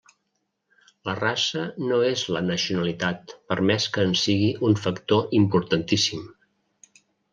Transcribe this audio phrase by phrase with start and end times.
[1.09, 6.25] La raça no és la nacionalitat per més que en sigui un factor importantíssim.